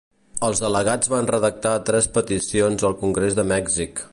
[0.45, 4.05] Els delegats van redactar tres peticions al Congrés de Mèxic.